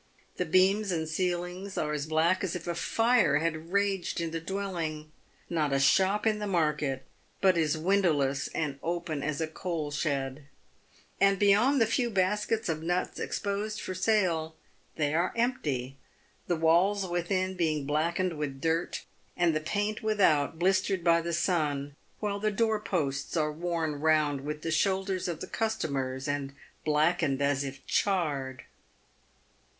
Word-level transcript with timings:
The 0.37 0.45
beams 0.47 0.91
and 0.91 1.07
ceilings 1.07 1.77
are 1.77 1.93
as 1.93 2.07
black 2.07 2.43
as 2.43 2.55
if 2.55 2.65
a 2.65 2.73
fire 2.73 3.37
had 3.37 3.71
raged 3.71 4.19
in 4.19 4.31
the 4.31 4.39
dwelling— 4.39 5.11
not 5.47 5.71
a 5.71 5.79
shop 5.79 6.25
in 6.25 6.39
the 6.39 6.47
market 6.47 7.05
but 7.39 7.55
is 7.55 7.77
win 7.77 8.01
dowless 8.01 8.47
and 8.55 8.79
open 8.81 9.21
as 9.21 9.39
a 9.39 9.45
coal 9.47 9.91
shed— 9.91 10.45
and 11.21 11.37
beyond 11.37 11.79
the 11.79 11.85
few 11.85 12.09
baskets 12.09 12.67
of 12.67 12.81
nuts 12.81 13.19
exposed 13.19 13.79
for 13.79 13.93
sale, 13.93 14.55
they 14.95 15.13
are 15.13 15.33
empty, 15.35 15.97
the 16.47 16.55
walls 16.55 17.05
within 17.07 17.53
being 17.53 17.85
blackened 17.85 18.39
with 18.39 18.59
dirt, 18.59 19.03
and 19.37 19.55
the 19.55 19.61
paint 19.61 20.01
without 20.01 20.57
blistered 20.57 21.03
by 21.03 21.21
the 21.21 21.31
sun, 21.31 21.95
while 22.19 22.39
the 22.39 22.49
door 22.49 22.79
posts 22.79 23.37
are 23.37 23.51
worn 23.53 23.99
round 24.01 24.41
with 24.41 24.63
the 24.63 24.71
shoulders 24.71 25.27
of 25.27 25.41
the 25.41 25.45
customers, 25.45 26.27
and 26.27 26.55
blackened 26.85 27.39
as 27.39 27.63
if 27.63 27.85
charred. 27.85 28.63